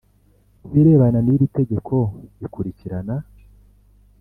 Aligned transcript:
Ku 0.61 0.67
birebana 0.73 1.19
n 1.25 1.27
iri 1.33 1.47
tegeko 1.57 1.95
ikurikirana 2.45 3.15